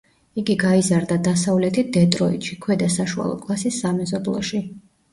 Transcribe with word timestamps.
იგი 0.41 0.53
გაიზარდა 0.63 1.17
დასავლეთით 1.27 1.93
დეტროიტში, 1.99 2.59
ქვედა 2.67 2.91
საშუალო 2.97 3.39
კლასის 3.47 3.81
სამეზობლოში. 3.87 4.69